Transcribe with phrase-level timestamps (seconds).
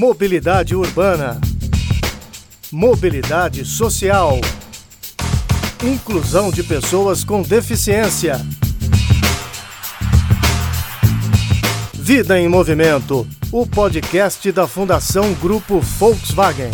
[0.00, 1.38] Mobilidade urbana.
[2.72, 4.40] Mobilidade social.
[5.84, 8.40] Inclusão de pessoas com deficiência.
[11.92, 16.70] Vida em Movimento, o podcast da Fundação Grupo Volkswagen.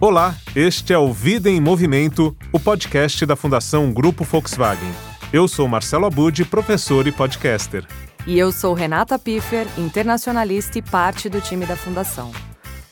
[0.00, 5.15] Olá, este é o Vida em Movimento, o podcast da Fundação Grupo Volkswagen.
[5.32, 7.84] Eu sou Marcelo Abud, professor e podcaster.
[8.24, 12.30] E eu sou Renata Piffer, internacionalista e parte do time da Fundação.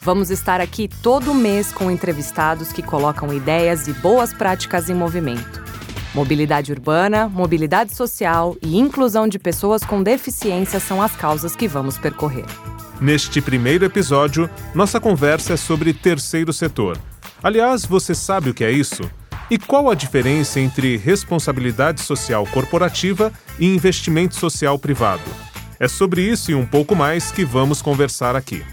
[0.00, 5.62] Vamos estar aqui todo mês com entrevistados que colocam ideias e boas práticas em movimento.
[6.12, 11.98] Mobilidade urbana, mobilidade social e inclusão de pessoas com deficiência são as causas que vamos
[11.98, 12.46] percorrer.
[13.00, 16.98] Neste primeiro episódio, nossa conversa é sobre terceiro setor.
[17.40, 19.08] Aliás, você sabe o que é isso?
[19.50, 25.22] E qual a diferença entre responsabilidade social corporativa e investimento social privado?
[25.78, 28.64] É sobre isso e um pouco mais que vamos conversar aqui.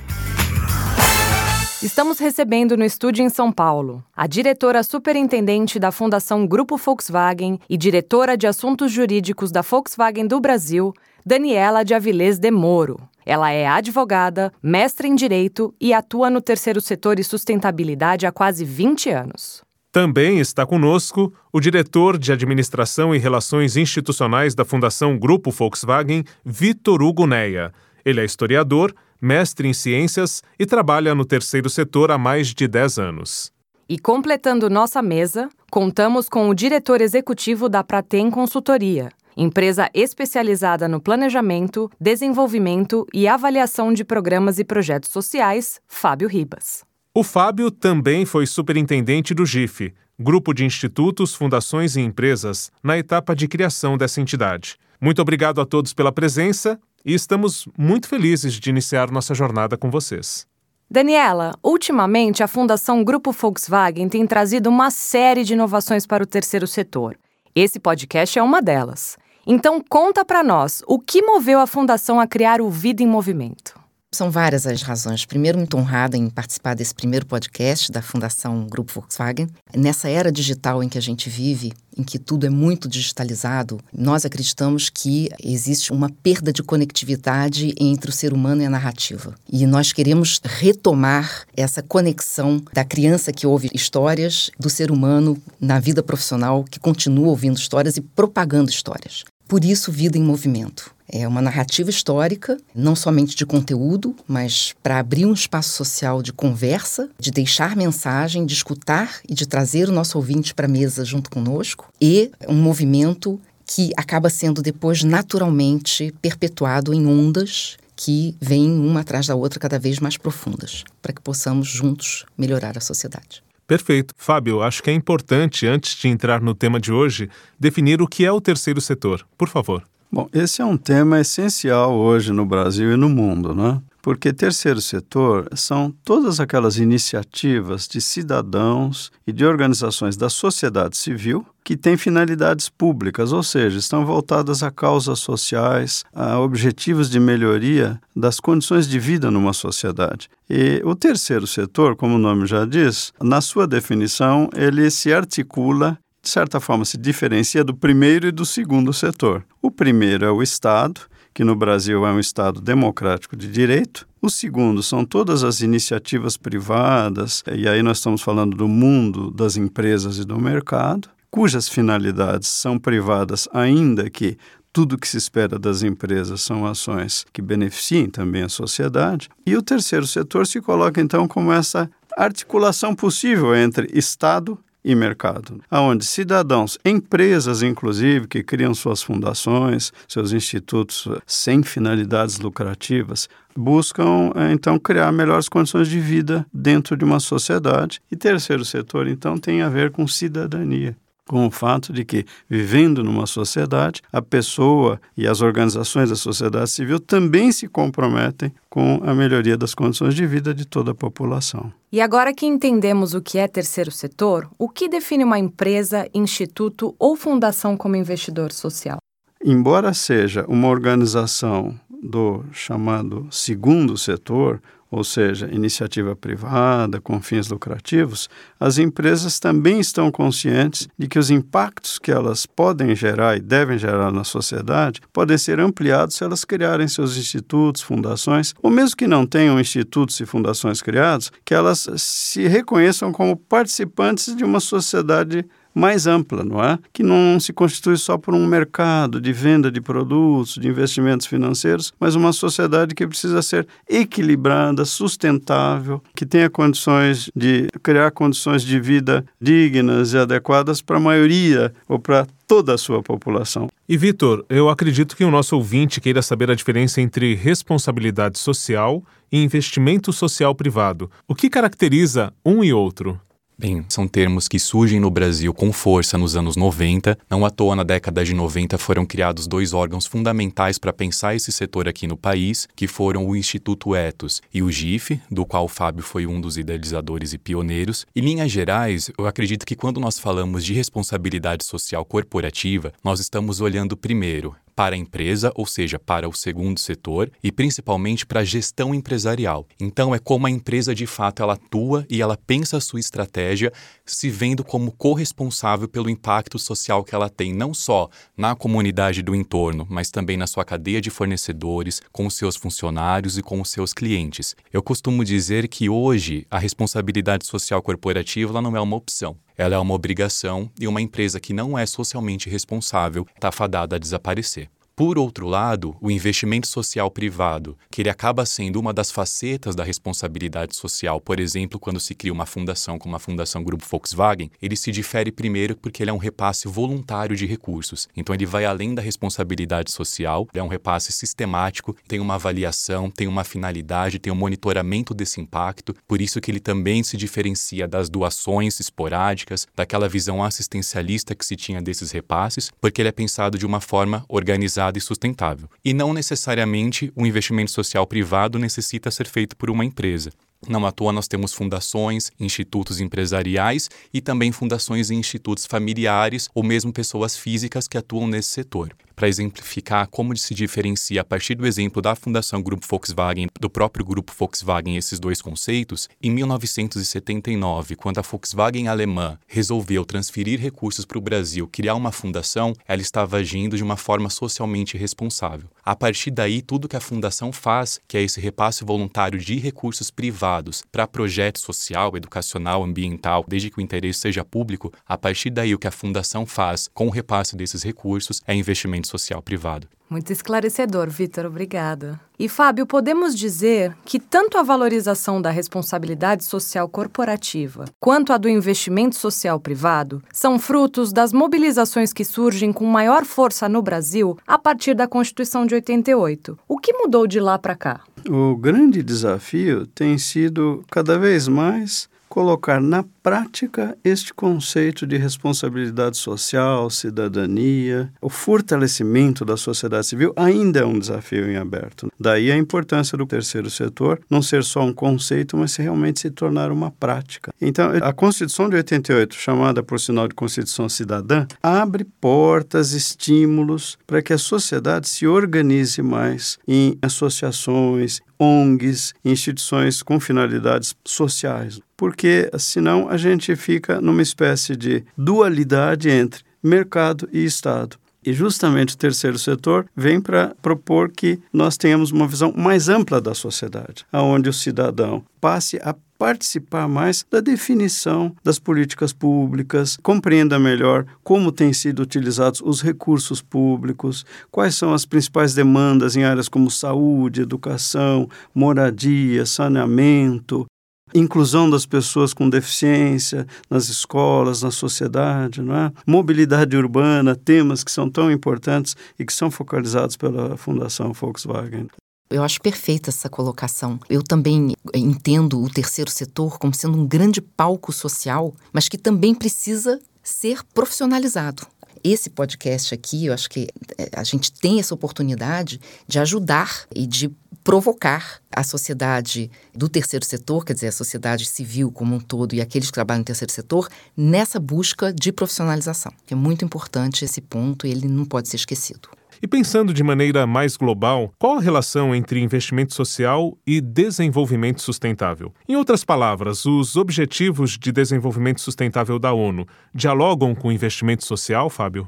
[1.84, 7.76] Estamos recebendo no estúdio em São Paulo a diretora superintendente da Fundação Grupo Volkswagen e
[7.76, 10.94] diretora de assuntos jurídicos da Volkswagen do Brasil,
[11.26, 12.98] Daniela de Avilés de Moro.
[13.26, 18.64] Ela é advogada, mestre em direito e atua no terceiro setor e sustentabilidade há quase
[18.64, 19.64] 20 anos.
[19.92, 27.03] Também está conosco o diretor de Administração e Relações Institucionais da Fundação Grupo Volkswagen, Vitor
[27.03, 27.73] Hugo Neia.
[28.06, 33.00] Ele é historiador, mestre em ciências e trabalha no terceiro setor há mais de 10
[33.00, 33.52] anos.
[33.89, 41.02] E completando nossa mesa, contamos com o diretor executivo da Pratem Consultoria, empresa especializada no
[41.02, 46.89] planejamento, desenvolvimento e avaliação de programas e projetos sociais, Fábio Ribas.
[47.14, 53.36] O Fábio também foi superintendente do GIF, Grupo de Institutos, Fundações e Empresas, na etapa
[53.36, 54.78] de criação dessa entidade.
[55.02, 59.92] Muito obrigado a todos pela presença e estamos muito felizes de iniciar nossa jornada com
[59.92, 60.48] vocês.
[60.89, 66.66] Daniela, ultimamente a Fundação Grupo Volkswagen tem trazido uma série de inovações para o terceiro
[66.66, 67.17] setor.
[67.54, 69.17] Esse podcast é uma delas.
[69.45, 73.80] Então conta para nós, o que moveu a fundação a criar o Vida em Movimento?
[74.14, 75.23] São várias as razões.
[75.23, 79.48] Primeiro, muito honrada em participar desse primeiro podcast da Fundação Grupo Volkswagen.
[79.73, 84.26] Nessa era digital em que a gente vive, em que tudo é muito digitalizado, nós
[84.26, 89.33] acreditamos que existe uma perda de conectividade entre o ser humano e a narrativa.
[89.49, 95.80] E nós queremos retomar essa conexão da criança que ouve histórias, do ser humano na
[95.80, 99.23] vida profissional que continua ouvindo histórias e propagando histórias.
[99.48, 100.93] Por isso, Vida em Movimento.
[101.14, 106.32] É uma narrativa histórica, não somente de conteúdo, mas para abrir um espaço social de
[106.32, 111.04] conversa, de deixar mensagem, de escutar e de trazer o nosso ouvinte para a mesa
[111.04, 118.72] junto conosco, e um movimento que acaba sendo depois naturalmente perpetuado em ondas que vêm
[118.72, 123.43] uma atrás da outra cada vez mais profundas, para que possamos juntos melhorar a sociedade.
[123.67, 124.14] Perfeito.
[124.17, 127.30] Fábio, acho que é importante, antes de entrar no tema de hoje,
[127.60, 129.25] definir o que é o terceiro setor.
[129.38, 129.83] Por favor.
[130.13, 133.81] Bom, esse é um tema essencial hoje no Brasil e no mundo, né?
[134.01, 141.45] Porque terceiro setor são todas aquelas iniciativas de cidadãos e de organizações da sociedade civil
[141.63, 148.01] que têm finalidades públicas, ou seja, estão voltadas a causas sociais, a objetivos de melhoria
[148.13, 150.28] das condições de vida numa sociedade.
[150.50, 155.98] E o terceiro setor, como o nome já diz, na sua definição, ele se articula
[156.21, 159.44] de certa forma, se diferencia do primeiro e do segundo setor.
[159.62, 161.01] O primeiro é o Estado,
[161.33, 164.07] que no Brasil é um Estado democrático de direito.
[164.21, 169.57] O segundo são todas as iniciativas privadas, e aí nós estamos falando do mundo das
[169.57, 174.38] empresas e do mercado, cujas finalidades são privadas, ainda que
[174.74, 179.27] tudo que se espera das empresas são ações que beneficiem também a sociedade.
[179.45, 185.62] E o terceiro setor se coloca então como essa articulação possível entre Estado e mercado,
[185.69, 194.51] aonde cidadãos, empresas inclusive que criam suas fundações, seus institutos sem finalidades lucrativas, buscam eh,
[194.51, 198.01] então criar melhores condições de vida dentro de uma sociedade.
[198.12, 200.95] E terceiro setor então tem a ver com cidadania
[201.31, 206.69] com o fato de que, vivendo numa sociedade, a pessoa e as organizações da sociedade
[206.69, 211.72] civil também se comprometem com a melhoria das condições de vida de toda a população.
[211.89, 216.94] E agora que entendemos o que é terceiro setor, o que define uma empresa, instituto
[217.00, 218.98] ou fundação como investidor social?
[219.42, 224.62] Embora seja uma organização do chamado segundo setor,
[224.92, 228.30] ou seja, iniciativa privada com fins lucrativos,
[228.60, 233.78] as empresas também estão conscientes de que os impactos que elas podem gerar e devem
[233.78, 239.08] gerar na sociedade podem ser ampliados se elas criarem seus institutos, fundações, ou mesmo que
[239.08, 245.46] não tenham institutos e fundações criados, que elas se reconheçam como participantes de uma sociedade
[245.74, 246.78] mais ampla, não é?
[246.94, 251.94] Que não se constitui só por um mercado de venda de produtos, de investimentos financeiros,
[252.00, 258.80] mas uma sociedade que precisa ser equilibrada, sustentável, que tenha condições de criar condições de
[258.80, 263.70] vida dignas e adequadas para a maioria ou para toda a sua população.
[263.88, 269.04] E Vitor, eu acredito que o nosso ouvinte queira saber a diferença entre responsabilidade social
[269.32, 271.10] e investimento social privado.
[271.28, 273.20] O que caracteriza um e outro?
[273.62, 277.16] Bem, são termos que surgem no Brasil com força nos anos 90.
[277.30, 281.52] Não à toa, na década de 90, foram criados dois órgãos fundamentais para pensar esse
[281.52, 285.68] setor aqui no país, que foram o Instituto Etos e o GIF, do qual o
[285.68, 288.08] Fábio foi um dos idealizadores e pioneiros.
[288.16, 293.62] Em linhas gerais, eu acredito que quando nós falamos de responsabilidade social corporativa, nós estamos
[293.62, 298.44] olhando primeiro para a empresa, ou seja, para o segundo setor, e principalmente para a
[298.44, 299.68] gestão empresarial.
[299.80, 303.72] Então é como a empresa de fato ela atua e ela pensa a sua estratégia,
[304.04, 309.36] se vendo como corresponsável pelo impacto social que ela tem, não só na comunidade do
[309.36, 313.69] entorno, mas também na sua cadeia de fornecedores, com os seus funcionários e com os
[313.69, 314.56] seus clientes.
[314.74, 319.38] Eu costumo dizer que hoje a responsabilidade social corporativa não é uma opção.
[319.62, 324.00] Ela é uma obrigação e uma empresa que não é socialmente responsável está fadada a
[324.00, 324.68] desaparecer.
[324.94, 329.84] Por outro lado, o investimento social privado, que ele acaba sendo uma das facetas da
[329.86, 334.76] responsabilidade social, por exemplo, quando se cria uma fundação como a Fundação Grupo Volkswagen, ele
[334.76, 338.08] se difere primeiro porque ele é um repasse voluntário de recursos.
[338.16, 343.28] Então ele vai além da responsabilidade social, é um repasse sistemático, tem uma avaliação, tem
[343.28, 348.10] uma finalidade, tem um monitoramento desse impacto, por isso que ele também se diferencia das
[348.10, 353.66] doações esporádicas, daquela visão assistencialista que se tinha desses repasses, porque ele é pensado de
[353.66, 355.69] uma forma organizada e sustentável.
[355.83, 360.31] E não necessariamente o investimento social privado necessita ser feito por uma empresa.
[360.68, 366.63] Não à toa nós temos fundações, institutos empresariais e também fundações e institutos familiares ou
[366.63, 371.68] mesmo pessoas físicas que atuam nesse setor para exemplificar como se diferencia a partir do
[371.68, 378.18] exemplo da Fundação Grupo Volkswagen, do próprio Grupo Volkswagen, esses dois conceitos, em 1979, quando
[378.18, 383.78] a Volkswagen alemã resolveu transferir recursos para o Brasil, criar uma fundação, ela estava agindo
[383.78, 385.70] de uma forma socialmente responsável.
[385.86, 390.10] A partir daí, tudo que a fundação faz, que é esse repasse voluntário de recursos
[390.10, 395.76] privados para projeto social, educacional, ambiental, desde que o interesse seja público, a partir daí
[395.76, 399.88] o que a fundação faz com o repasse desses recursos é investimento social privado.
[400.12, 402.19] Muito esclarecedor, Vitor, obrigada.
[402.38, 408.50] E Fábio, podemos dizer que tanto a valorização da responsabilidade social corporativa quanto a do
[408.50, 414.60] investimento social privado são frutos das mobilizações que surgem com maior força no Brasil a
[414.60, 416.60] partir da Constituição de 88.
[416.68, 418.02] O que mudou de lá para cá?
[418.30, 426.16] O grande desafio tem sido cada vez mais colocar na prática este conceito de responsabilidade
[426.16, 432.10] social, cidadania, o fortalecimento da sociedade civil ainda é um desafio em aberto.
[432.18, 436.72] Daí a importância do terceiro setor não ser só um conceito, mas realmente se tornar
[436.72, 437.54] uma prática.
[437.60, 444.22] Então, a Constituição de 88, chamada por sinal de Constituição Cidadã, abre portas, estímulos para
[444.22, 453.07] que a sociedade se organize mais em associações, ONGs, instituições com finalidades sociais, porque senão
[453.07, 457.98] a gente fica numa espécie de dualidade entre mercado e Estado.
[458.24, 463.19] E justamente o terceiro setor vem para propor que nós tenhamos uma visão mais ampla
[463.19, 470.60] da sociedade, aonde o cidadão passe a participar mais da definição das políticas públicas, compreenda
[470.60, 476.48] melhor como têm sido utilizados os recursos públicos, quais são as principais demandas em áreas
[476.48, 480.68] como saúde, educação, moradia, saneamento,
[481.12, 485.92] inclusão das pessoas com deficiência nas escolas, na sociedade, não é?
[486.06, 491.88] mobilidade urbana, temas que são tão importantes e que são focalizados pela Fundação Volkswagen.
[492.32, 494.00] Eu acho perfeita essa colocação.
[494.10, 499.36] Eu também entendo o terceiro setor como sendo um grande palco social, mas que também
[499.36, 501.68] precisa ser profissionalizado.
[502.04, 507.06] Esse podcast aqui, eu acho que eh, a gente tem essa oportunidade de ajudar e
[507.06, 507.30] de
[507.64, 512.62] provocar a sociedade do terceiro setor, quer dizer, a sociedade civil como um todo e
[512.62, 516.12] aqueles que trabalham no terceiro setor, nessa busca de profissionalização.
[516.30, 519.10] É muito importante esse ponto e ele não pode ser esquecido.
[519.43, 525.51] E pensando de maneira mais global, qual a relação entre investimento social e desenvolvimento sustentável?
[525.67, 531.71] Em outras palavras, os Objetivos de Desenvolvimento Sustentável da ONU dialogam com o investimento social,
[531.71, 532.07] Fábio?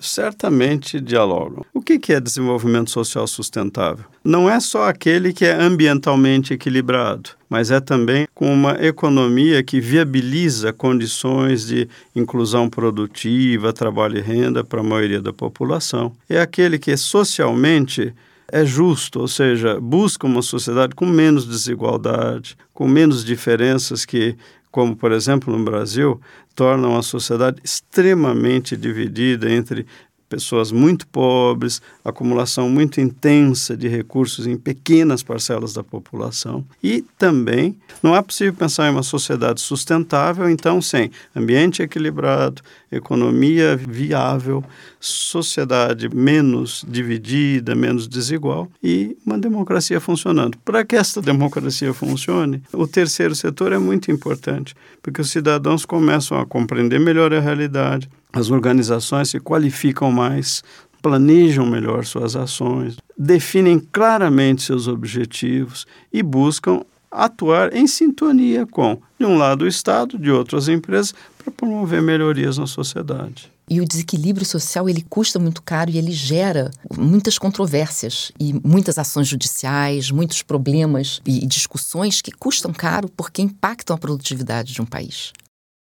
[0.00, 1.64] Certamente dialogam.
[1.72, 4.04] O que é desenvolvimento social sustentável?
[4.24, 9.80] Não é só aquele que é ambientalmente equilibrado, mas é também com uma economia que
[9.80, 16.12] viabiliza condições de inclusão produtiva, trabalho e renda para a maioria da população.
[16.28, 18.14] É aquele que socialmente
[18.48, 24.36] é justo, ou seja, busca uma sociedade com menos desigualdade, com menos diferenças que
[24.72, 26.18] como por exemplo no Brasil,
[26.54, 29.86] tornam a sociedade extremamente dividida entre
[30.32, 36.64] pessoas muito pobres, acumulação muito intensa de recursos em pequenas parcelas da população.
[36.82, 43.76] E também não é possível pensar em uma sociedade sustentável, então, sem ambiente equilibrado, economia
[43.76, 44.62] viável,
[45.00, 50.58] sociedade menos dividida, menos desigual e uma democracia funcionando.
[50.64, 56.38] Para que esta democracia funcione, o terceiro setor é muito importante, porque os cidadãos começam
[56.38, 60.62] a compreender melhor a realidade, as organizações se qualificam mais,
[61.02, 69.26] planejam melhor suas ações, definem claramente seus objetivos e buscam atuar em sintonia com, de
[69.26, 73.52] um lado, o Estado, de outro, as empresas, para promover melhorias na sociedade.
[73.68, 78.98] E o desequilíbrio social ele custa muito caro e ele gera muitas controvérsias e muitas
[78.98, 84.86] ações judiciais, muitos problemas e discussões que custam caro porque impactam a produtividade de um
[84.86, 85.32] país.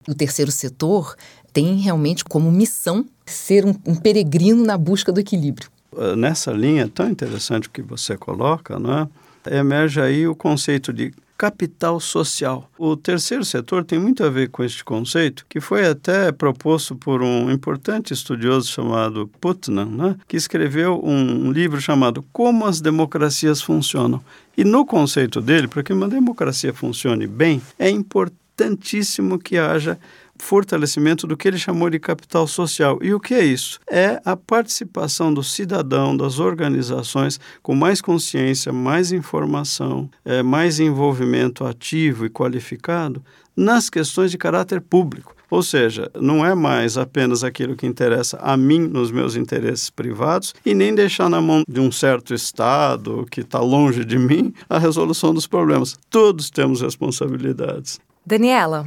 [0.06, 1.14] O terceiro setor
[1.52, 5.70] tem realmente como missão ser um, um peregrino na busca do equilíbrio.
[5.96, 9.08] Ah, nessa linha tão interessante que você coloca, não é?
[9.46, 12.68] Emerge aí o conceito de capital social.
[12.76, 17.22] O terceiro setor tem muito a ver com este conceito, que foi até proposto por
[17.22, 24.20] um importante estudioso chamado Putnam, né, que escreveu um livro chamado Como as Democracias Funcionam.
[24.56, 29.96] E no conceito dele, para que uma democracia funcione bem, é importantíssimo que haja
[30.38, 32.98] fortalecimento do que ele chamou de capital social.
[33.02, 33.78] E o que é isso?
[33.90, 41.64] É a participação do cidadão, das organizações, com mais consciência, mais informação, é, mais envolvimento
[41.64, 43.22] ativo e qualificado
[43.56, 45.34] nas questões de caráter público.
[45.50, 50.54] Ou seja, não é mais apenas aquilo que interessa a mim nos meus interesses privados
[50.64, 54.78] e nem deixar na mão de um certo Estado que está longe de mim a
[54.78, 55.98] resolução dos problemas.
[56.10, 57.98] Todos temos responsabilidades.
[58.26, 58.86] Daniela,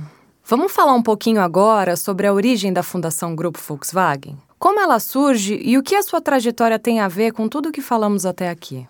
[0.52, 4.38] Vamos falar um pouquinho agora sobre a origem da Fundação Grupo Volkswagen?
[4.60, 7.72] Como ela surge e o que a sua trajetória tem a ver com tudo o
[7.72, 8.86] que falamos até aqui?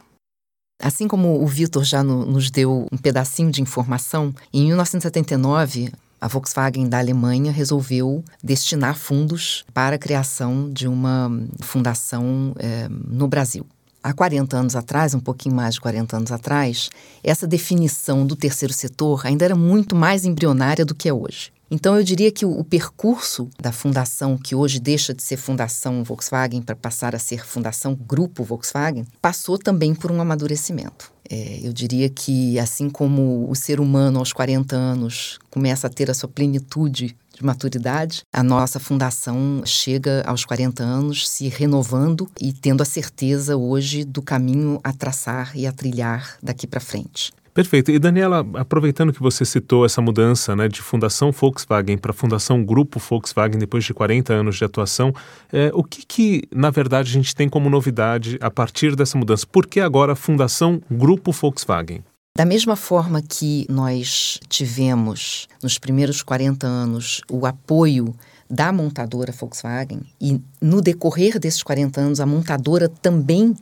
[0.81, 6.27] Assim como o Vitor já no, nos deu um pedacinho de informação, em 1979, a
[6.27, 13.67] Volkswagen da Alemanha resolveu destinar fundos para a criação de uma fundação é, no Brasil.
[14.03, 16.89] Há 40 anos atrás, um pouquinho mais de 40 anos atrás,
[17.23, 21.51] essa definição do terceiro setor ainda era muito mais embrionária do que é hoje.
[21.73, 26.61] Então, eu diria que o, percurso da fundação, que hoje deixa de ser Fundação Volkswagen
[26.61, 31.09] para passar a ser Fundação Grupo Volkswagen, passou também por um amadurecimento.
[31.29, 36.11] É, eu diria que, assim como o ser humano aos 40 anos começa a ter
[36.11, 42.53] a sua plenitude de maturidade, a nossa fundação chega aos 40 anos se renovando e
[42.53, 47.31] tendo a certeza hoje do caminho a traçar e a trilhar daqui para frente.
[47.53, 47.91] Perfeito.
[47.91, 52.97] E Daniela, aproveitando que você citou essa mudança né, de Fundação Volkswagen para Fundação Grupo
[52.97, 55.13] Volkswagen depois de 40 anos de atuação,
[55.51, 59.45] é, o que, que, na verdade, a gente tem como novidade a partir dessa mudança?
[59.45, 62.05] Por que agora Fundação Grupo Volkswagen?
[62.33, 68.15] Da mesma forma que nós tivemos nos primeiros 40 anos o apoio
[68.49, 73.53] da montadora Volkswagen e no decorrer desses 40 anos a montadora também,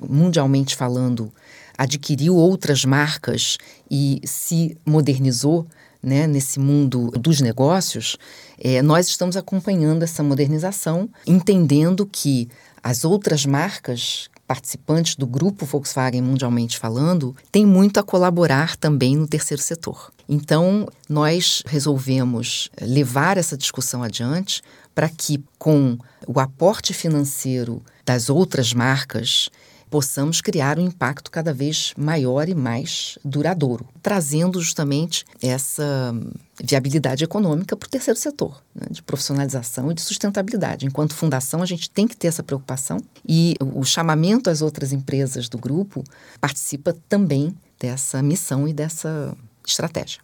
[0.00, 1.32] mundialmente falando,
[1.78, 5.64] adquiriu outras marcas e se modernizou
[6.02, 8.16] né, nesse mundo dos negócios,
[8.58, 12.48] é, nós estamos acompanhando essa modernização, entendendo que
[12.82, 19.26] as outras marcas participantes do grupo Volkswagen mundialmente falando, têm muito a colaborar também no
[19.26, 20.12] terceiro setor.
[20.28, 24.62] Então, nós resolvemos levar essa discussão adiante
[24.94, 29.50] para que, com o aporte financeiro das outras marcas,
[29.90, 36.14] possamos criar um impacto cada vez maior e mais duradouro, trazendo justamente essa
[36.62, 40.86] viabilidade econômica para o terceiro setor, né, de profissionalização e de sustentabilidade.
[40.86, 45.48] Enquanto fundação, a gente tem que ter essa preocupação e o chamamento às outras empresas
[45.48, 46.02] do grupo
[46.40, 50.20] participa também dessa missão e dessa estratégia.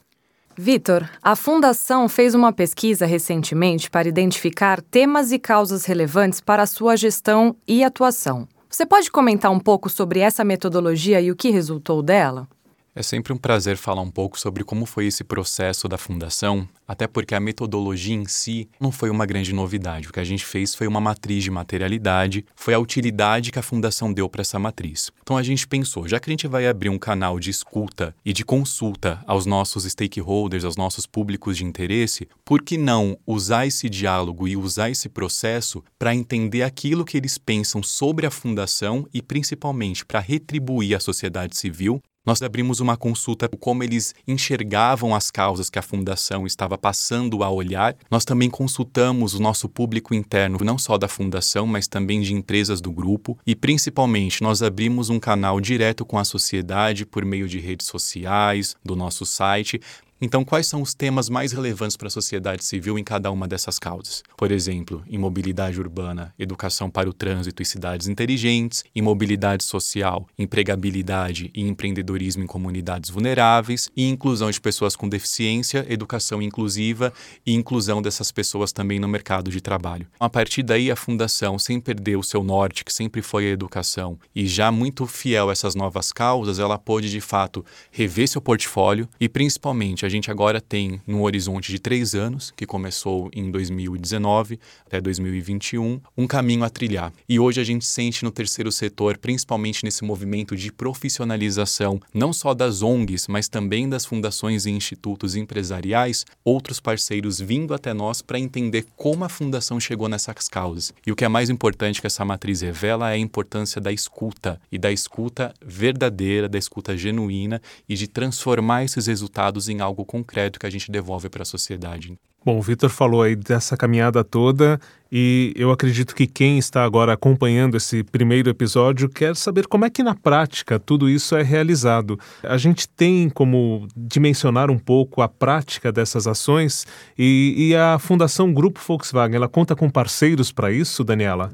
[0.57, 6.67] Vitor, a Fundação fez uma pesquisa recentemente para identificar temas e causas relevantes para a
[6.67, 8.47] sua gestão e atuação.
[8.73, 12.49] Você pode comentar um pouco sobre essa metodologia e o que resultou dela?
[12.95, 17.07] É sempre um prazer falar um pouco sobre como foi esse processo da fundação, até
[17.07, 20.09] porque a metodologia em si não foi uma grande novidade.
[20.09, 23.63] O que a gente fez foi uma matriz de materialidade, foi a utilidade que a
[23.63, 25.11] fundação deu para essa matriz.
[25.23, 28.31] Então a gente pensou, já que a gente vai abrir um canal de escuta e
[28.31, 33.89] de consulta aos nossos stakeholders, aos nossos públicos de interesse, por que não usar esse
[33.89, 39.23] diálogo e usar esse processo para entender aquilo que eles pensam sobre a fundação e
[39.23, 45.69] principalmente para retribuir à sociedade civil nós abrimos uma consulta como eles enxergavam as causas
[45.69, 47.97] que a fundação estava passando a olhar.
[48.11, 52.81] Nós também consultamos o nosso público interno, não só da fundação, mas também de empresas
[52.81, 57.59] do grupo, e principalmente nós abrimos um canal direto com a sociedade por meio de
[57.59, 59.81] redes sociais, do nosso site,
[60.25, 63.77] então, quais são os temas mais relevantes para a sociedade civil em cada uma dessas
[63.77, 64.23] causas?
[64.37, 70.29] Por exemplo, em mobilidade urbana, educação para o trânsito e cidades inteligentes, em mobilidade social,
[70.39, 77.13] empregabilidade e empreendedorismo em comunidades vulneráveis, e inclusão de pessoas com deficiência, educação inclusiva
[77.45, 80.07] e inclusão dessas pessoas também no mercado de trabalho.
[80.21, 84.17] A partir daí, a Fundação, sem perder o seu norte, que sempre foi a educação,
[84.33, 89.09] e já muito fiel a essas novas causas, ela pôde de fato rever seu portfólio
[89.19, 94.61] e principalmente a gente agora tem no horizonte de três anos, que começou em 2019
[94.87, 97.13] até 2021, um caminho a trilhar.
[97.29, 102.55] E hoje a gente sente no terceiro setor, principalmente nesse movimento de profissionalização, não só
[102.55, 108.39] das ONGs, mas também das fundações e institutos empresariais, outros parceiros vindo até nós para
[108.39, 110.93] entender como a fundação chegou nessas causas.
[111.07, 114.61] E o que é mais importante que essa matriz revela é a importância da escuta
[114.71, 120.05] e da escuta verdadeira, da escuta genuína e de transformar esses resultados em algo algo
[120.05, 122.19] concreto que a gente devolve para a sociedade.
[122.45, 124.81] Bom, o Vitor falou aí dessa caminhada toda
[125.13, 129.91] e eu acredito que quem está agora acompanhando esse primeiro episódio quer saber como é
[129.91, 132.19] que na prática tudo isso é realizado.
[132.43, 136.85] A gente tem como dimensionar um pouco a prática dessas ações
[137.17, 141.53] e, e a Fundação Grupo Volkswagen, ela conta com parceiros para isso, Daniela?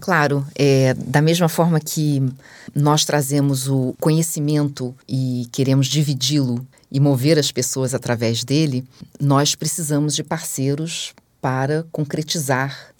[0.00, 2.20] Claro, é, da mesma forma que
[2.74, 8.84] nós trazemos o conhecimento e queremos dividi-lo e mover as pessoas através dele,
[9.18, 12.92] nós precisamos de parceiros para concretizar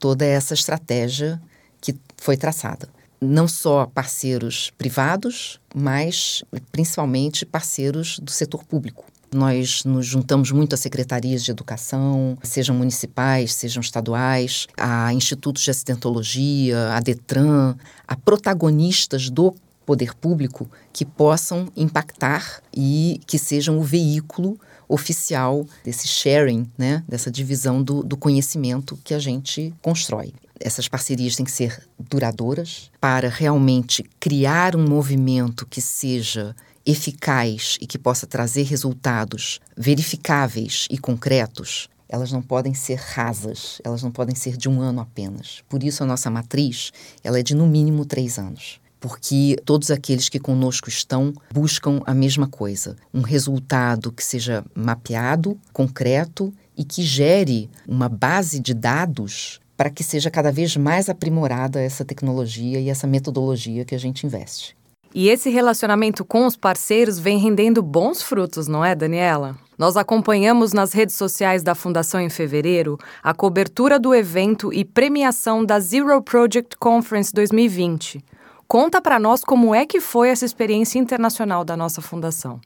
[0.00, 1.40] toda essa estratégia
[1.80, 2.88] que foi traçada.
[3.20, 9.04] Não só parceiros privados, mas principalmente parceiros do setor público.
[9.32, 15.70] Nós nos juntamos muito a secretarias de educação, sejam municipais, sejam estaduais, a institutos de
[15.70, 19.54] acidentologia, a Detran, a protagonistas do
[19.86, 27.30] poder público que possam impactar e que sejam o veículo oficial desse sharing, né, dessa
[27.30, 30.32] divisão do, do conhecimento que a gente constrói.
[30.58, 37.86] Essas parcerias têm que ser duradouras para realmente criar um movimento que seja eficaz e
[37.86, 44.36] que possa trazer resultados verificáveis e concretos, elas não podem ser rasas, elas não podem
[44.36, 45.62] ser de um ano apenas.
[45.68, 46.92] Por isso, a nossa matriz
[47.24, 52.12] ela é de no mínimo três anos porque todos aqueles que conosco estão buscam a
[52.12, 59.60] mesma coisa: um resultado que seja mapeado, concreto e que gere uma base de dados
[59.76, 64.26] para que seja cada vez mais aprimorada essa tecnologia e essa metodologia que a gente
[64.26, 64.76] investe.
[65.14, 69.56] E esse relacionamento com os parceiros vem rendendo bons frutos, não é, Daniela?
[69.78, 75.64] Nós acompanhamos nas redes sociais da Fundação em fevereiro a cobertura do evento e premiação
[75.64, 78.24] da Zero Project Conference 2020.
[78.68, 82.60] Conta para nós como é que foi essa experiência internacional da nossa fundação.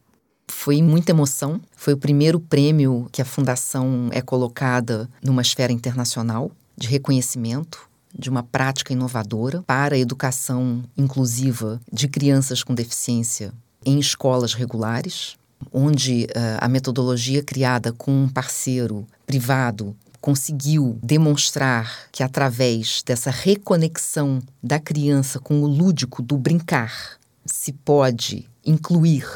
[0.48, 1.60] Foi muita emoção.
[1.76, 8.30] Foi o primeiro prêmio que a fundação é colocada numa esfera internacional de reconhecimento de
[8.30, 13.52] uma prática inovadora para a educação inclusiva de crianças com deficiência
[13.84, 15.36] em escolas regulares,
[15.72, 24.40] onde uh, a metodologia criada com um parceiro privado conseguiu demonstrar que através dessa reconexão
[24.62, 29.26] da criança com o lúdico do brincar se pode incluir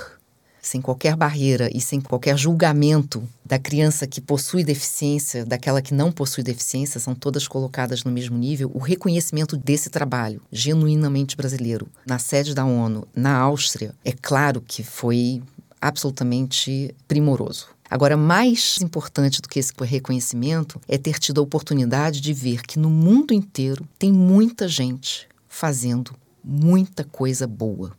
[0.65, 6.11] sem qualquer barreira e sem qualquer julgamento da criança que possui deficiência, daquela que não
[6.11, 12.19] possui deficiência, são todas colocadas no mesmo nível, o reconhecimento desse trabalho genuinamente brasileiro na
[12.19, 15.43] sede da ONU, na Áustria, é claro que foi
[15.81, 17.74] absolutamente primoroso.
[17.95, 22.77] Agora, mais importante do que esse reconhecimento é ter tido a oportunidade de ver que
[22.77, 27.93] no mundo inteiro tem muita gente fazendo muita coisa boa.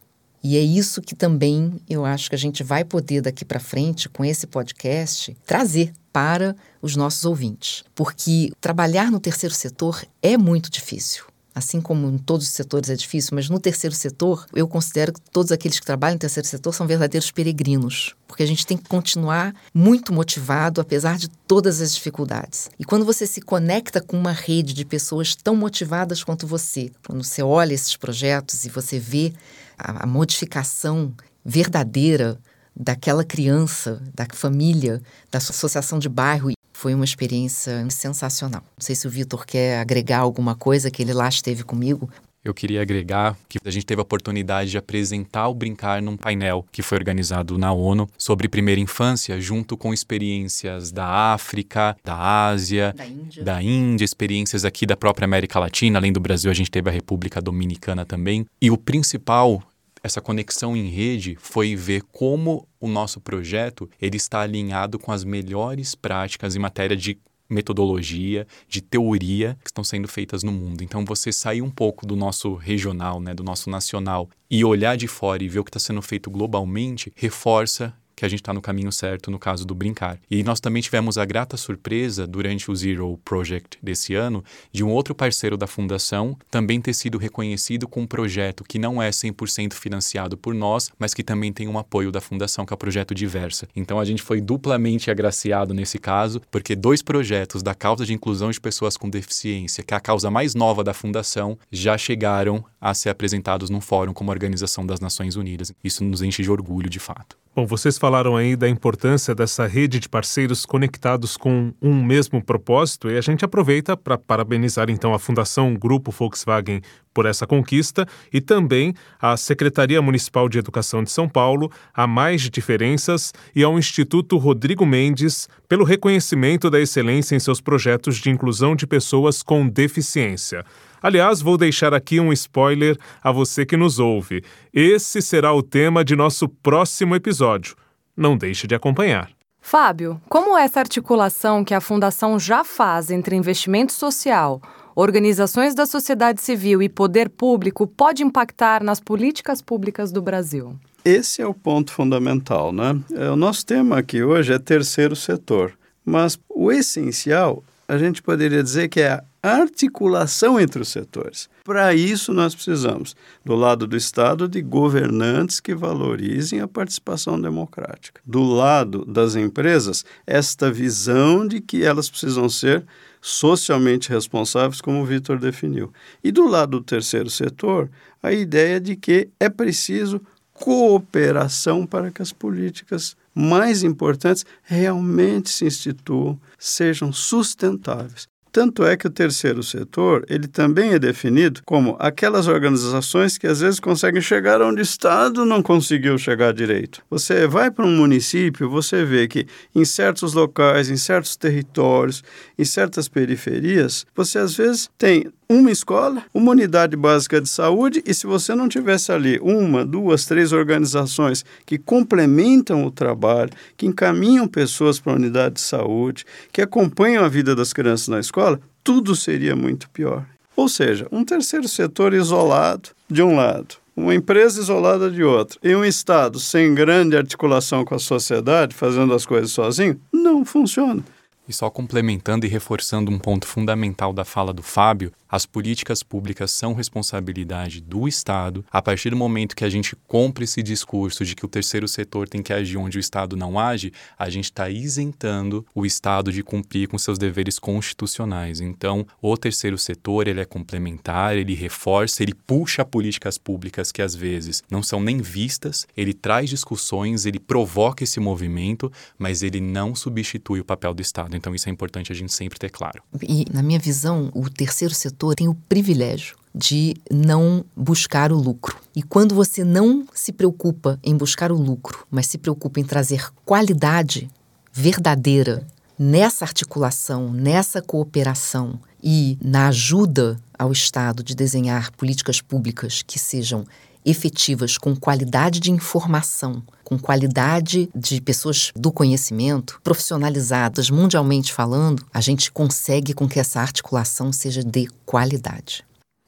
[0.43, 4.09] E é isso que também eu acho que a gente vai poder daqui para frente
[4.09, 10.69] com esse podcast trazer para os nossos ouvintes, porque trabalhar no terceiro setor é muito
[10.69, 11.23] difícil.
[11.55, 15.21] Assim como em todos os setores é difícil, mas no terceiro setor, eu considero que
[15.31, 18.89] todos aqueles que trabalham no terceiro setor são verdadeiros peregrinos, porque a gente tem que
[18.89, 22.69] continuar muito motivado, apesar de todas as dificuldades.
[22.77, 27.23] E quando você se conecta com uma rede de pessoas tão motivadas quanto você, quando
[27.23, 29.33] você olha esses projetos e você vê
[29.77, 31.13] a, a modificação
[31.43, 32.37] verdadeira
[32.75, 38.61] daquela criança, da família, da associação de bairro foi uma experiência sensacional.
[38.61, 42.09] Não sei se o Vitor quer agregar alguma coisa que ele lá esteve comigo.
[42.43, 46.65] Eu queria agregar que a gente teve a oportunidade de apresentar o Brincar num painel
[46.71, 52.93] que foi organizado na ONU sobre primeira infância, junto com experiências da África, da Ásia,
[52.95, 53.43] Da Índia.
[53.43, 55.97] da Índia, experiências aqui da própria América Latina.
[55.97, 58.45] Além do Brasil, a gente teve a República Dominicana também.
[58.61, 59.63] E o principal
[60.05, 65.23] essa conexão em rede foi ver como o nosso projeto ele está alinhado com as
[65.23, 67.17] melhores práticas em matéria de
[67.49, 70.83] metodologia, de teoria que estão sendo feitas no mundo.
[70.83, 75.07] Então você sair um pouco do nosso regional, né, do nosso nacional e olhar de
[75.07, 78.61] fora e ver o que está sendo feito globalmente, reforça que a gente está no
[78.61, 80.17] caminho certo no caso do brincar.
[80.29, 84.89] E nós também tivemos a grata surpresa durante o Zero Project desse ano de um
[84.89, 89.73] outro parceiro da fundação também ter sido reconhecido com um projeto que não é 100%
[89.73, 93.13] financiado por nós, mas que também tem um apoio da fundação, que é o projeto
[93.13, 93.67] Diversa.
[93.75, 98.51] Então a gente foi duplamente agraciado nesse caso, porque dois projetos da causa de inclusão
[98.51, 102.93] de pessoas com deficiência, que é a causa mais nova da fundação, já chegaram a
[102.93, 105.73] ser apresentados num fórum como Organização das Nações Unidas.
[105.83, 107.37] Isso nos enche de orgulho de fato.
[107.55, 113.09] Bom, vocês falaram aí da importância dessa rede de parceiros conectados com um mesmo propósito
[113.09, 116.81] e a gente aproveita para parabenizar então a Fundação Grupo Volkswagen
[117.15, 122.41] por essa conquista e também a Secretaria Municipal de Educação de São Paulo, a Mais
[122.49, 128.75] Diferenças e ao Instituto Rodrigo Mendes pelo reconhecimento da excelência em seus projetos de inclusão
[128.75, 130.65] de pessoas com deficiência.
[131.01, 134.43] Aliás, vou deixar aqui um spoiler a você que nos ouve.
[134.73, 137.75] Esse será o tema de nosso próximo episódio.
[138.17, 139.29] Não deixe de acompanhar.
[139.61, 144.61] Fábio, como essa articulação que a Fundação já faz entre investimento social,
[144.95, 150.75] organizações da sociedade civil e poder público pode impactar nas políticas públicas do Brasil?
[151.03, 152.99] Esse é o ponto fundamental, né?
[153.13, 158.63] É, o nosso tema aqui hoje é terceiro setor, mas o essencial a gente poderia
[158.63, 161.47] dizer que é a articulação entre os setores.
[161.63, 168.19] Para isso, nós precisamos, do lado do Estado, de governantes que valorizem a participação democrática.
[168.25, 172.83] Do lado das empresas, esta visão de que elas precisam ser
[173.27, 175.91] socialmente responsáveis, como o Vitor definiu.
[176.23, 177.89] E do lado do terceiro setor,
[178.21, 180.21] a ideia de que é preciso
[180.53, 188.27] cooperação para que as políticas mais importantes realmente se instituam, sejam sustentáveis.
[188.55, 193.59] Tanto é que o terceiro setor, ele também é definido como aquelas organizações que às
[193.59, 197.01] vezes conseguem chegar onde o Estado não conseguiu chegar direito.
[197.09, 202.23] Você vai para um município, você vê que em certos locais, em certos territórios,
[202.57, 208.13] em certas periferias, você às vezes tem uma escola, uma unidade básica de saúde, e
[208.13, 214.47] se você não tivesse ali uma, duas, três organizações que complementam o trabalho, que encaminham
[214.47, 219.15] pessoas para a unidade de saúde, que acompanham a vida das crianças na escola, tudo
[219.15, 220.25] seria muito pior.
[220.55, 225.75] Ou seja, um terceiro setor isolado de um lado, uma empresa isolada de outro, e
[225.75, 231.03] um Estado sem grande articulação com a sociedade, fazendo as coisas sozinho, não funciona.
[231.47, 236.49] E só complementando e reforçando um ponto fundamental da fala do Fábio, as políticas públicas
[236.49, 238.65] são responsabilidade do Estado.
[238.71, 242.27] A partir do momento que a gente compra esse discurso de que o terceiro setor
[242.27, 246.41] tem que agir onde o Estado não age, a gente está isentando o Estado de
[246.41, 248.61] cumprir com seus deveres constitucionais.
[248.61, 254.15] Então, o terceiro setor ele é complementar, ele reforça, ele puxa políticas públicas que às
[254.15, 259.93] vezes não são nem vistas, ele traz discussões, ele provoca esse movimento, mas ele não
[259.93, 261.34] substitui o papel do Estado.
[261.35, 263.01] Então, isso é importante a gente sempre ter claro.
[263.21, 268.77] E, na minha visão, o terceiro setor tem o privilégio de não buscar o lucro.
[268.95, 273.29] E quando você não se preocupa em buscar o lucro, mas se preocupa em trazer
[273.43, 274.29] qualidade
[274.71, 275.67] verdadeira
[275.99, 283.65] nessa articulação, nessa cooperação e na ajuda ao Estado de desenhar políticas públicas que sejam
[284.05, 292.21] efetivas, com qualidade de informação, com qualidade de pessoas do conhecimento, profissionalizadas mundialmente falando, a
[292.21, 295.83] gente consegue com que essa articulação seja de qualidade.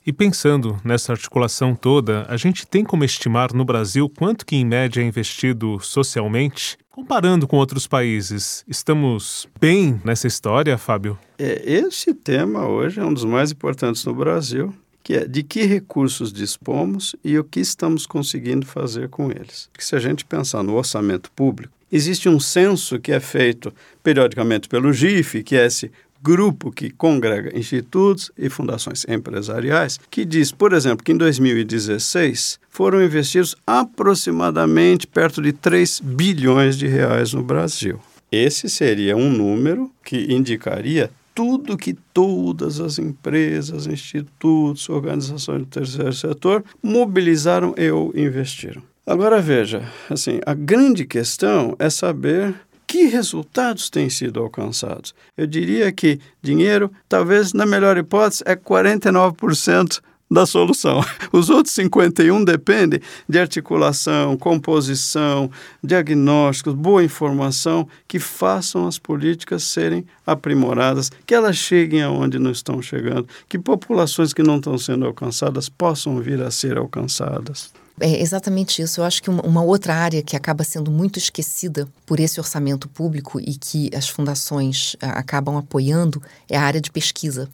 [0.07, 4.65] E pensando nessa articulação toda, a gente tem como estimar no Brasil quanto que em
[4.65, 6.77] média é investido socialmente?
[6.89, 11.19] Comparando com outros países, estamos bem nessa história, Fábio?
[11.37, 14.73] É, esse tema hoje é um dos mais importantes no Brasil,
[15.07, 19.69] que é de que recursos dispomos e o que estamos conseguindo fazer com eles.
[19.71, 24.67] Porque se a gente pensar no orçamento público, existe um censo que é feito periodicamente
[24.67, 25.89] pelo GIF, que é esse
[26.21, 33.01] grupo que congrega institutos e fundações empresariais, que diz, por exemplo, que em 2016 foram
[33.01, 37.97] investidos aproximadamente perto de 3 bilhões de reais no Brasil.
[38.29, 46.11] Esse seria um número que indicaria tudo que todas as empresas, institutos, organizações do terceiro
[46.11, 48.81] setor mobilizaram e ou investiram.
[49.05, 52.55] Agora veja, assim, a grande questão é saber
[52.87, 55.13] que resultados têm sido alcançados?
[55.37, 61.03] Eu diria que dinheiro, talvez na melhor hipótese, é 49% da solução.
[61.31, 65.49] Os outros 51 dependem de articulação, composição,
[65.83, 72.81] diagnósticos, boa informação que façam as políticas serem aprimoradas, que elas cheguem aonde não estão
[72.81, 77.71] chegando, que populações que não estão sendo alcançadas possam vir a ser alcançadas.
[77.99, 79.01] É exatamente isso.
[79.01, 83.39] Eu acho que uma, outra área que acaba sendo muito esquecida por esse orçamento público
[83.39, 87.49] e que as fundações a, acabam apoiando é a área de pesquisa,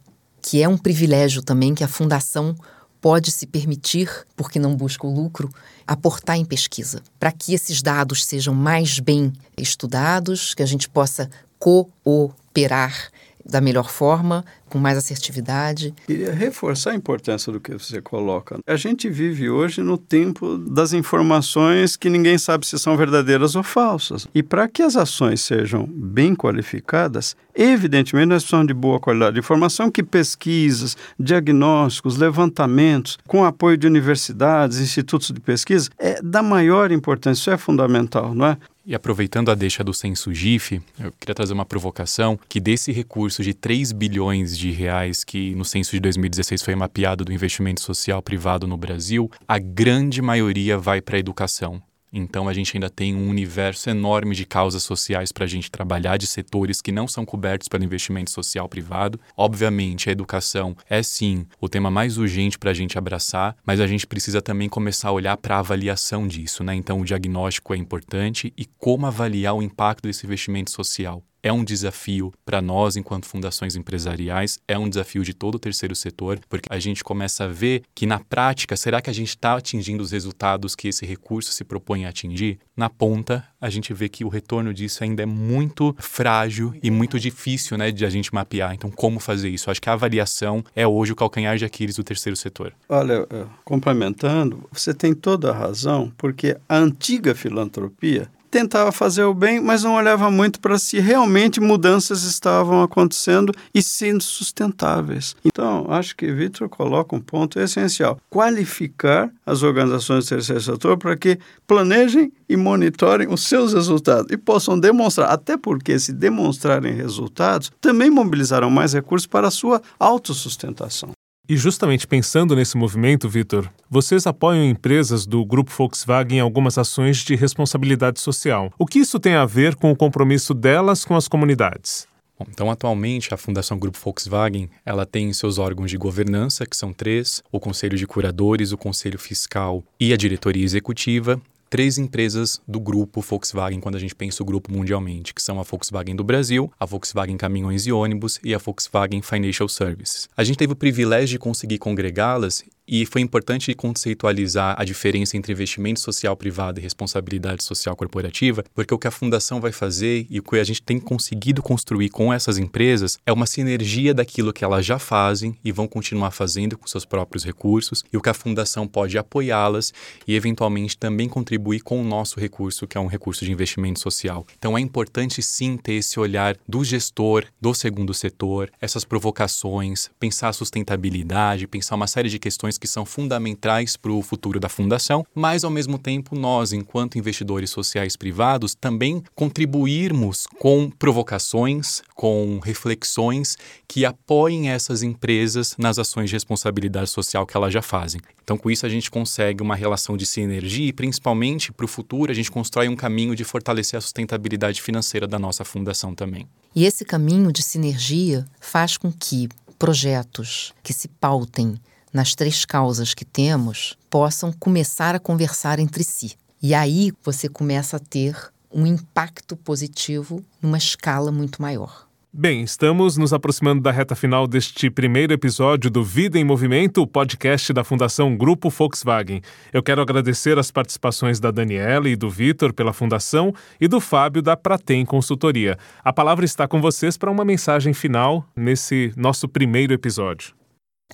[0.46, 2.54] que é um privilégio também que a fundação
[3.00, 5.50] pode se permitir, porque não busca o lucro,
[5.86, 11.30] aportar em pesquisa, para que esses dados sejam mais bem estudados, que a gente possa
[11.58, 13.10] cooperar
[13.44, 15.94] da melhor forma, com mais assertividade.
[16.06, 18.58] Queria reforçar a importância do que você coloca.
[18.66, 23.62] A gente vive hoje no tempo das informações que ninguém sabe se são verdadeiras ou
[23.62, 24.26] falsas.
[24.34, 29.40] E para que as ações sejam bem qualificadas, evidentemente nós precisamos de boa qualidade de
[29.40, 36.90] informação, que pesquisas, diagnósticos, levantamentos, com apoio de universidades, institutos de pesquisa, é da maior
[36.90, 38.56] importância, isso é fundamental, não é?
[38.86, 43.42] E aproveitando a deixa do censo GIF, eu queria trazer uma provocação que desse recurso
[43.42, 48.20] de 3 bilhões de reais que no censo de 2016 foi mapeado do investimento social
[48.20, 51.82] privado no Brasil, a grande maioria vai para a educação.
[52.16, 56.16] Então a gente ainda tem um universo enorme de causas sociais para a gente trabalhar,
[56.16, 59.18] de setores que não são cobertos pelo investimento social privado.
[59.36, 63.86] Obviamente, a educação é sim o tema mais urgente para a gente abraçar, mas a
[63.88, 66.74] gente precisa também começar a olhar para a avaliação disso, né?
[66.74, 71.62] Então o diagnóstico é importante e como avaliar o impacto desse investimento social é um
[71.62, 76.70] desafio para nós, enquanto fundações empresariais, é um desafio de todo o terceiro setor, porque
[76.72, 80.10] a gente começa a ver que, na prática, será que a gente está atingindo os
[80.10, 82.58] resultados que esse recurso se propõe a atingir?
[82.74, 87.20] Na ponta, a gente vê que o retorno disso ainda é muito frágil e muito
[87.20, 88.72] difícil né, de a gente mapear.
[88.72, 89.70] Então, como fazer isso?
[89.70, 92.72] Acho que a avaliação é hoje o calcanhar de Aquiles do terceiro setor.
[92.88, 99.34] Olha, eh, complementando, você tem toda a razão, porque a antiga filantropia tentava fazer o
[99.34, 105.34] bem, mas não olhava muito para se realmente mudanças estavam acontecendo e sendo sustentáveis.
[105.44, 111.16] Então, acho que Vitor coloca um ponto essencial: qualificar as organizações do terceiro setor para
[111.16, 111.36] que
[111.66, 118.08] planejem e monitorem os seus resultados e possam demonstrar, até porque se demonstrarem resultados, também
[118.08, 121.10] mobilizarão mais recursos para a sua autossustentação.
[121.46, 127.18] E justamente pensando nesse movimento, Vitor, vocês apoiam empresas do grupo Volkswagen em algumas ações
[127.18, 128.72] de responsabilidade social.
[128.78, 132.08] O que isso tem a ver com o compromisso delas com as comunidades?
[132.38, 136.94] Bom, então, atualmente, a Fundação Grupo Volkswagen ela tem seus órgãos de governança, que são
[136.94, 141.38] três: o Conselho de Curadores, o Conselho Fiscal e a Diretoria Executiva,
[141.74, 145.64] três empresas do grupo Volkswagen quando a gente pensa o grupo mundialmente, que são a
[145.64, 150.28] Volkswagen do Brasil, a Volkswagen Caminhões e Ônibus e a Volkswagen Financial Services.
[150.36, 155.52] A gente teve o privilégio de conseguir congregá-las e foi importante conceitualizar a diferença entre
[155.52, 160.38] investimento social privado e responsabilidade social corporativa, porque o que a fundação vai fazer e
[160.38, 164.64] o que a gente tem conseguido construir com essas empresas é uma sinergia daquilo que
[164.64, 168.34] elas já fazem e vão continuar fazendo com seus próprios recursos, e o que a
[168.34, 169.92] fundação pode apoiá-las
[170.26, 174.46] e eventualmente também contribuir com o nosso recurso, que é um recurso de investimento social.
[174.58, 180.52] Então é importante sim ter esse olhar do gestor, do segundo setor, essas provocações, pensar
[180.52, 185.24] sustentabilidade, pensar uma série de questões questões que são fundamentais para o futuro da fundação,
[185.34, 193.56] mas ao mesmo tempo nós, enquanto investidores sociais privados, também contribuirmos com provocações, com reflexões
[193.88, 198.20] que apoiem essas empresas nas ações de responsabilidade social que elas já fazem.
[198.42, 202.30] Então, com isso, a gente consegue uma relação de sinergia e, principalmente, para o futuro,
[202.30, 206.46] a gente constrói um caminho de fortalecer a sustentabilidade financeira da nossa fundação também.
[206.74, 211.78] E esse caminho de sinergia faz com que projetos que se pautem
[212.14, 216.36] nas três causas que temos possam começar a conversar entre si.
[216.62, 218.36] E aí você começa a ter
[218.72, 222.06] um impacto positivo numa escala muito maior.
[222.36, 227.06] Bem, estamos nos aproximando da reta final deste primeiro episódio do Vida em Movimento, o
[227.06, 229.40] podcast da Fundação Grupo Volkswagen.
[229.72, 234.42] Eu quero agradecer as participações da Daniela e do Vitor pela Fundação e do Fábio
[234.42, 235.78] da Pratem Consultoria.
[236.02, 240.56] A palavra está com vocês para uma mensagem final nesse nosso primeiro episódio.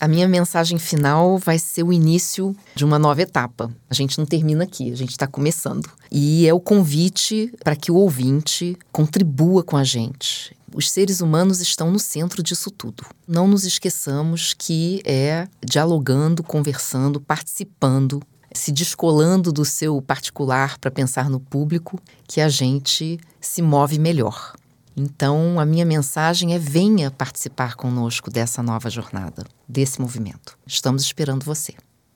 [0.01, 3.71] A minha mensagem final vai ser o início de uma nova etapa.
[3.89, 5.91] A gente não termina aqui, a gente está começando.
[6.11, 10.57] E é o convite para que o ouvinte contribua com a gente.
[10.75, 13.05] Os seres humanos estão no centro disso tudo.
[13.29, 18.23] Não nos esqueçamos que é dialogando, conversando, participando,
[18.55, 24.55] se descolando do seu particular para pensar no público que a gente se move melhor.
[25.03, 30.59] Então, a minha mensagem é: venha participar conosco dessa nova jornada, desse movimento.
[30.67, 31.73] Estamos esperando você.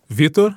[0.07, 0.55] Vitor?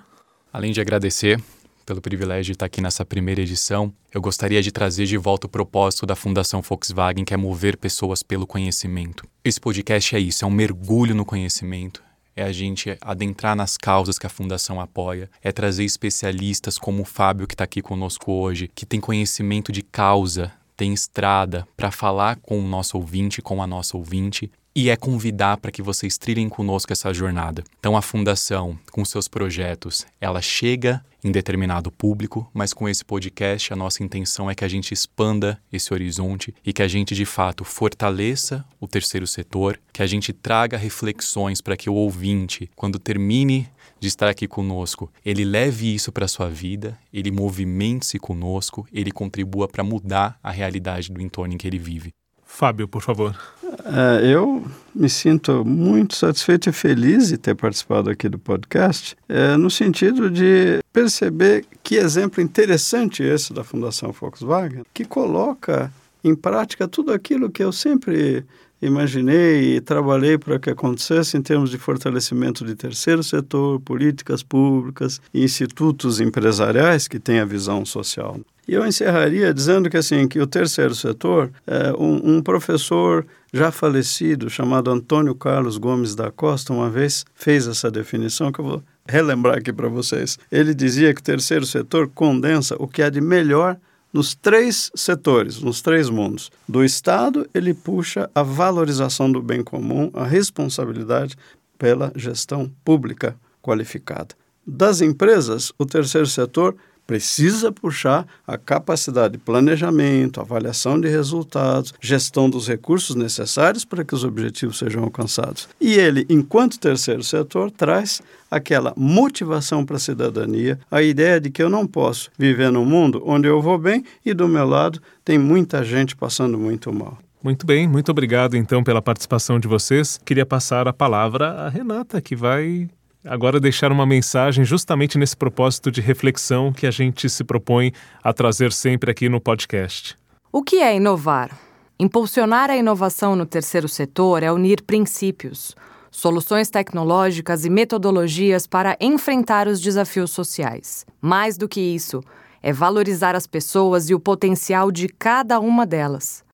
[0.51, 1.41] Além de agradecer,
[1.85, 5.49] pelo privilégio de estar aqui nessa primeira edição, eu gostaria de trazer de volta o
[5.49, 9.23] propósito da Fundação Volkswagen, que é mover pessoas pelo conhecimento.
[9.41, 12.03] Esse podcast é isso, é um mergulho no conhecimento,
[12.35, 17.05] é a gente adentrar nas causas que a Fundação apoia, é trazer especialistas como o
[17.05, 22.37] Fábio, que está aqui conosco hoje, que tem conhecimento de causa, tem estrada para falar
[22.37, 26.47] com o nosso ouvinte, com a nossa ouvinte, e é convidar para que vocês trilhem
[26.47, 27.63] conosco essa jornada.
[27.79, 33.73] Então a fundação, com seus projetos, ela chega em determinado público, mas com esse podcast
[33.73, 37.25] a nossa intenção é que a gente expanda esse horizonte e que a gente de
[37.25, 42.99] fato fortaleça o terceiro setor, que a gente traga reflexões para que o ouvinte, quando
[42.99, 43.67] termine
[43.99, 49.11] de estar aqui conosco, ele leve isso para a sua vida, ele movimente-se conosco, ele
[49.11, 52.11] contribua para mudar a realidade do entorno em que ele vive.
[52.45, 53.37] Fábio, por favor.
[53.85, 59.57] É, eu me sinto muito satisfeito e feliz de ter participado aqui do podcast, é,
[59.57, 65.91] no sentido de perceber que exemplo interessante esse da Fundação Volkswagen, que coloca
[66.23, 68.45] em prática tudo aquilo que eu sempre
[68.81, 75.21] imaginei e trabalhei para que acontecesse em termos de fortalecimento de terceiro setor, políticas públicas,
[75.33, 78.39] institutos empresariais que têm a visão social.
[78.67, 83.71] E eu encerraria dizendo que assim que o terceiro setor, é, um, um professor já
[83.71, 88.83] falecido chamado Antônio Carlos Gomes da Costa uma vez fez essa definição que eu vou
[89.07, 90.37] relembrar aqui para vocês.
[90.51, 93.77] Ele dizia que o terceiro setor condensa o que há de melhor
[94.11, 96.51] nos três setores, nos três mundos.
[96.67, 101.35] Do Estado, ele puxa a valorização do bem comum, a responsabilidade
[101.77, 104.35] pela gestão pública qualificada.
[104.65, 106.75] Das empresas, o terceiro setor
[107.07, 114.13] precisa puxar a capacidade de planejamento, avaliação de resultados, gestão dos recursos necessários para que
[114.13, 115.69] os objetivos sejam alcançados.
[115.79, 121.63] E ele, enquanto terceiro setor, traz aquela motivação para a cidadania, a ideia de que
[121.63, 125.39] eu não posso viver num mundo onde eu vou bem e do meu lado tem
[125.39, 127.17] muita gente passando muito mal.
[127.43, 130.19] Muito bem, muito obrigado então pela participação de vocês.
[130.25, 132.89] Queria passar a palavra à Renata, que vai
[133.25, 137.91] agora deixar uma mensagem justamente nesse propósito de reflexão que a gente se propõe
[138.23, 140.17] a trazer sempre aqui no podcast.
[140.51, 141.57] O que é inovar?
[141.99, 145.75] Impulsionar a inovação no terceiro setor é unir princípios,
[146.11, 151.05] soluções tecnológicas e metodologias para enfrentar os desafios sociais.
[151.19, 152.21] Mais do que isso,
[152.61, 156.46] é valorizar as pessoas e o potencial de cada uma delas.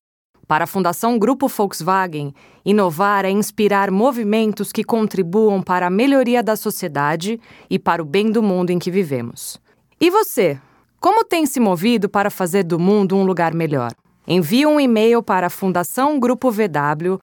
[0.46, 6.54] Para a Fundação Grupo Volkswagen, inovar é inspirar movimentos que contribuam para a melhoria da
[6.54, 9.58] sociedade e para o bem do mundo em que vivemos.
[10.00, 10.60] E você?
[11.00, 13.92] Como tem se movido para fazer do mundo um lugar melhor?
[14.26, 17.18] Envie um e-mail para a Fundação Grupo VW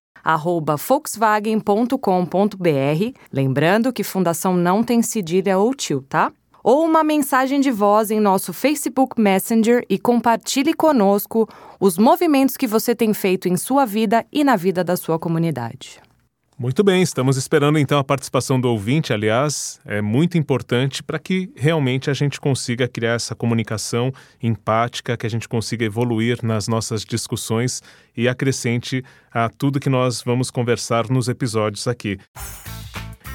[0.78, 6.32] volkswagen.com.br, lembrando que fundação não tem cedilha ou tio, tá?
[6.64, 11.48] Ou uma mensagem de voz em nosso Facebook Messenger e compartilhe conosco
[11.80, 16.02] os movimentos que você tem feito em sua vida e na vida da sua comunidade.
[16.62, 19.12] Muito bem, estamos esperando então a participação do ouvinte.
[19.12, 25.26] Aliás, é muito importante para que realmente a gente consiga criar essa comunicação empática, que
[25.26, 27.82] a gente consiga evoluir nas nossas discussões
[28.16, 32.20] e acrescente a tudo que nós vamos conversar nos episódios aqui.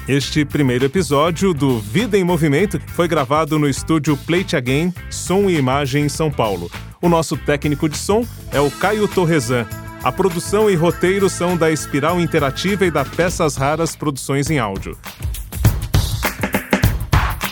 [0.07, 5.57] Este primeiro episódio do Vida em Movimento foi gravado no estúdio Plate Again, Som e
[5.57, 6.71] Imagem em São Paulo.
[7.01, 9.67] O nosso técnico de som é o Caio Torresan.
[10.01, 14.97] A produção e roteiro são da Espiral Interativa e da Peças Raras Produções em Áudio.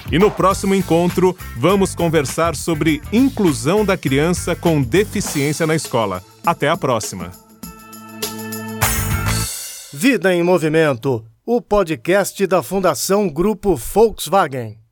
[0.09, 6.23] E no próximo encontro, vamos conversar sobre inclusão da criança com deficiência na escola.
[6.45, 7.31] Até a próxima!
[9.91, 14.84] Vida em Movimento o podcast da Fundação Grupo Volkswagen.